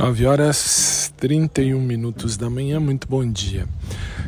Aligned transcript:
9 0.00 0.24
horas 0.24 1.12
31 1.18 1.78
minutos 1.78 2.38
da 2.38 2.48
manhã, 2.48 2.80
muito 2.80 3.06
bom 3.06 3.30
dia. 3.30 3.68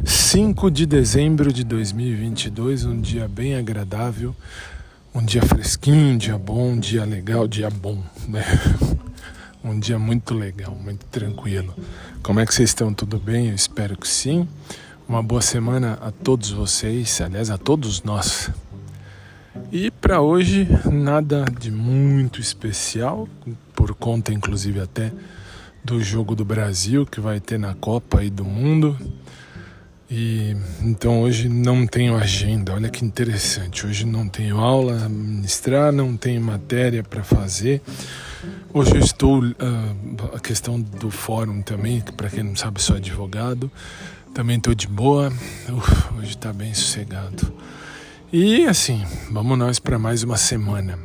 5 0.05 0.71
de 0.71 0.85
dezembro 0.85 1.51
de 1.51 1.65
2022, 1.65 2.85
um 2.85 3.01
dia 3.01 3.27
bem 3.27 3.57
agradável, 3.57 4.37
um 5.15 5.25
dia 5.25 5.41
fresquinho, 5.41 6.13
um 6.13 6.19
dia 6.19 6.37
bom, 6.37 6.73
um 6.73 6.79
dia 6.79 7.07
legal, 7.07 7.49
dia 7.49 7.71
bom, 7.71 8.03
né? 8.29 8.45
Um 9.65 9.79
dia 9.81 9.99
muito 9.99 10.35
legal, 10.35 10.75
muito 10.75 11.07
tranquilo. 11.07 11.75
Como 12.23 12.39
é 12.39 12.45
que 12.45 12.53
vocês 12.53 12.69
estão? 12.69 12.93
Tudo 12.93 13.19
bem? 13.19 13.49
Eu 13.49 13.55
espero 13.55 13.97
que 13.97 14.07
sim. 14.07 14.47
Uma 15.09 15.23
boa 15.23 15.41
semana 15.41 15.99
a 16.03 16.11
todos 16.11 16.51
vocês, 16.51 17.19
aliás, 17.23 17.49
a 17.49 17.57
todos 17.57 18.03
nós. 18.03 18.51
E 19.71 19.91
para 19.91 20.21
hoje, 20.21 20.69
nada 20.93 21.47
de 21.59 21.71
muito 21.71 22.41
especial, 22.43 23.27
por 23.75 23.95
conta 23.95 24.35
inclusive 24.35 24.79
até 24.79 25.11
do 25.85 26.03
jogo 26.03 26.35
do 26.35 26.45
Brasil 26.45 27.05
que 27.05 27.21
vai 27.21 27.41
ter 27.41 27.59
na 27.59 27.75
Copa 27.75 28.23
e 28.23 28.31
do 28.31 28.45
Mundo. 28.45 28.97
E 30.11 30.55
então 30.83 31.23
hoje 31.23 31.49
não 31.49 31.87
tenho 31.87 32.15
agenda. 32.17 32.75
Olha 32.75 32.91
que 32.91 33.05
interessante. 33.05 33.87
Hoje 33.87 34.07
não 34.07 34.29
tenho 34.29 34.59
aula 34.59 35.07
a 35.07 35.09
ministrar, 35.09 35.91
não 35.91 36.17
tenho 36.17 36.41
matéria 36.41 37.03
para 37.03 37.25
fazer. 37.25 37.81
Hoje 38.75 38.95
eu 38.95 39.01
estou 39.01 39.43
uh, 39.43 40.35
a 40.35 40.39
questão 40.39 40.81
do 40.81 41.11
fórum 41.11 41.63
também, 41.63 42.01
que 42.01 42.13
para 42.13 42.29
quem 42.29 42.43
não 42.43 42.55
sabe 42.55 42.81
sou 42.83 42.97
advogado. 42.97 43.71
Também 44.35 44.59
estou 44.59 44.75
de 44.75 44.87
boa. 44.87 45.33
Uf, 45.69 46.15
hoje 46.19 46.31
está 46.31 46.53
bem 46.53 46.75
sossegado. 46.75 47.53
E 48.33 48.67
assim, 48.67 49.05
vamos 49.31 49.59
nós 49.59 49.79
para 49.79 49.99
mais 49.99 50.23
uma 50.23 50.37
semana. 50.37 50.99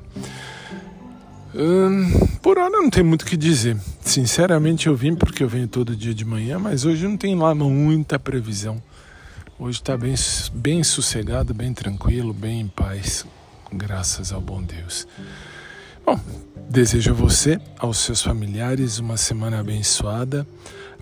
Hum, 1.56 2.12
por 2.42 2.58
hora 2.58 2.70
não 2.70 2.90
tem 2.90 3.04
muito 3.04 3.24
o 3.24 3.26
que 3.26 3.36
dizer. 3.38 3.78
Sinceramente, 4.18 4.88
eu 4.88 4.96
vim 4.96 5.14
porque 5.14 5.44
eu 5.44 5.48
venho 5.48 5.68
todo 5.68 5.96
dia 5.96 6.12
de 6.12 6.26
manhã, 6.26 6.58
mas 6.58 6.86
hoje 6.86 7.08
não 7.08 7.16
tem 7.16 7.36
lá 7.36 7.54
muita 7.54 8.18
previsão. 8.18 8.82
Hoje 9.60 9.78
está 9.78 9.96
bem, 9.96 10.16
bem 10.54 10.84
sossegado, 10.84 11.54
bem 11.54 11.72
tranquilo, 11.72 12.34
bem 12.34 12.62
em 12.62 12.68
paz, 12.68 13.28
graças 13.72 14.32
ao 14.32 14.42
bom 14.42 14.60
Deus. 14.64 15.08
Bom, 16.04 16.20
desejo 16.68 17.12
a 17.12 17.14
você, 17.14 17.62
aos 17.78 18.00
seus 18.00 18.24
familiares, 18.24 18.98
uma 18.98 19.18
semana 19.18 19.60
abençoada. 19.60 20.48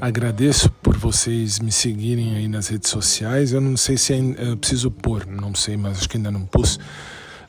Agradeço 0.02 0.70
por 0.84 0.98
vocês 0.98 1.58
me 1.60 1.72
seguirem 1.72 2.36
aí 2.36 2.50
nas 2.50 2.68
redes 2.68 2.90
sociais. 2.90 3.54
Eu 3.54 3.62
não 3.62 3.78
sei 3.78 3.96
se 3.96 4.12
eu 4.38 4.58
preciso 4.58 4.92
pôr, 4.92 5.26
não 5.26 5.56
sei, 5.56 5.78
mas 5.78 6.00
acho 6.00 6.10
que 6.10 6.18
ainda 6.18 6.32
não 6.32 6.46
pus 6.46 6.78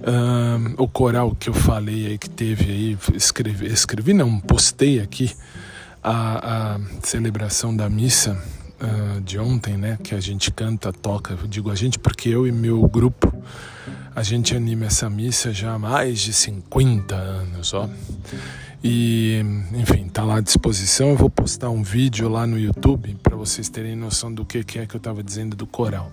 Uh, 0.01 0.75
o 0.77 0.87
coral 0.87 1.35
que 1.35 1.49
eu 1.49 1.55
falei 1.55 2.07
aí 2.07 2.19
que 2.19 2.29
teve 2.29 2.71
aí, 2.71 2.99
escrevi, 3.15 3.67
escrevi 3.67 4.13
não, 4.13 4.39
postei 4.39 5.01
aqui 5.01 5.35
a, 6.03 6.75
a 6.75 6.81
celebração 7.03 7.75
da 7.75 7.89
missa 7.89 8.37
uh, 8.81 9.21
de 9.23 9.39
ontem, 9.39 9.77
né? 9.77 9.99
Que 10.03 10.15
a 10.15 10.21
gente 10.21 10.51
canta, 10.51 10.93
toca, 10.93 11.35
eu 11.41 11.47
digo 11.47 11.71
a 11.71 11.75
gente 11.75 11.99
porque 11.99 12.29
eu 12.29 12.47
e 12.47 12.53
meu 12.53 12.87
grupo 12.87 13.33
a 14.15 14.23
gente 14.23 14.57
anima 14.57 14.87
essa 14.87 15.11
missa 15.11 15.53
já 15.53 15.75
há 15.75 15.79
mais 15.79 16.21
de 16.21 16.33
50 16.33 17.15
anos, 17.15 17.75
ó. 17.75 17.89
E, 18.83 19.43
enfim, 19.75 20.09
tá 20.09 20.25
lá 20.25 20.37
à 20.37 20.41
disposição. 20.41 21.11
Eu 21.11 21.17
vou 21.17 21.29
postar 21.29 21.69
um 21.69 21.83
vídeo 21.83 22.29
lá 22.29 22.47
no 22.47 22.59
YouTube 22.59 23.15
para 23.23 23.37
vocês 23.37 23.69
terem 23.69 23.95
noção 23.95 24.33
do 24.33 24.45
que, 24.45 24.65
que 24.65 24.79
é 24.79 24.87
que 24.87 24.95
eu 24.95 24.99
estava 24.99 25.23
dizendo 25.23 25.55
do 25.55 25.67
coral. 25.67 26.11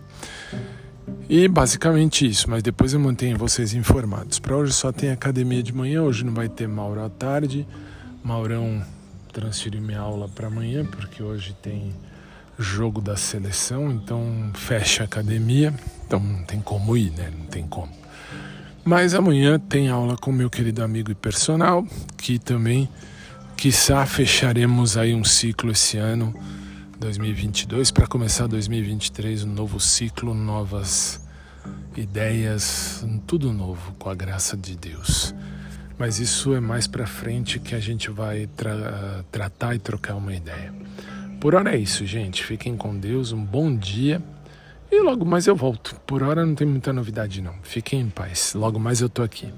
E 1.29 1.47
basicamente 1.47 2.27
isso, 2.27 2.49
mas 2.49 2.61
depois 2.61 2.93
eu 2.93 2.99
mantenho 2.99 3.37
vocês 3.37 3.73
informados. 3.73 4.39
Para 4.39 4.55
hoje 4.55 4.73
só 4.73 4.91
tem 4.91 5.09
academia 5.09 5.63
de 5.63 5.73
manhã, 5.73 6.03
hoje 6.03 6.23
não 6.23 6.33
vai 6.33 6.49
ter 6.49 6.67
Mauro 6.67 7.03
à 7.03 7.09
tarde. 7.09 7.67
Maurão 8.23 8.83
transferiu 9.31 9.81
minha 9.81 9.99
aula 9.99 10.29
para 10.29 10.47
amanhã, 10.47 10.85
porque 10.85 11.23
hoje 11.23 11.55
tem 11.61 11.93
jogo 12.57 13.01
da 13.01 13.15
seleção, 13.15 13.91
então 13.91 14.51
fecha 14.53 15.03
a 15.03 15.05
academia, 15.05 15.73
então 16.05 16.19
não 16.19 16.43
tem 16.43 16.61
como 16.61 16.95
ir, 16.95 17.11
né? 17.11 17.31
Não 17.37 17.45
tem 17.47 17.65
como. 17.67 17.91
Mas 18.85 19.13
amanhã 19.13 19.57
tem 19.57 19.89
aula 19.89 20.15
com 20.17 20.31
meu 20.31 20.49
querido 20.49 20.83
amigo 20.83 21.09
e 21.09 21.15
personal, 21.15 21.85
que 22.17 22.37
também, 22.37 22.87
quiçá, 23.57 24.05
fecharemos 24.05 24.97
aí 24.97 25.15
um 25.15 25.23
ciclo 25.23 25.71
esse 25.71 25.97
ano 25.97 26.33
2022 27.03 27.91
para 27.91 28.07
começar 28.07 28.47
2023, 28.47 29.43
um 29.43 29.51
novo 29.51 29.77
ciclo, 29.77 30.33
novas 30.33 31.19
ideias, 31.97 33.05
tudo 33.27 33.51
novo 33.51 33.91
com 33.99 34.09
a 34.09 34.15
graça 34.15 34.55
de 34.55 34.73
Deus. 34.77 35.35
Mas 35.97 36.19
isso 36.19 36.55
é 36.55 36.61
mais 36.61 36.87
para 36.87 37.05
frente 37.05 37.59
que 37.59 37.75
a 37.75 37.79
gente 37.81 38.09
vai 38.09 38.47
tra 38.55 39.25
tratar 39.29 39.75
e 39.75 39.79
trocar 39.79 40.15
uma 40.15 40.33
ideia. 40.33 40.73
Por 41.41 41.55
hora 41.55 41.75
é 41.75 41.77
isso, 41.77 42.05
gente. 42.05 42.41
Fiquem 42.41 42.77
com 42.77 42.97
Deus, 42.97 43.33
um 43.33 43.43
bom 43.43 43.75
dia. 43.75 44.23
E 44.89 45.01
logo 45.01 45.25
mais 45.25 45.45
eu 45.45 45.57
volto. 45.57 45.99
Por 46.07 46.23
hora 46.23 46.45
não 46.45 46.55
tem 46.55 46.65
muita 46.65 46.93
novidade 46.93 47.41
não. 47.41 47.55
Fiquem 47.63 47.99
em 47.99 48.09
paz. 48.09 48.53
Logo 48.53 48.79
mais 48.79 49.01
eu 49.01 49.09
tô 49.09 49.23
aqui. 49.23 49.51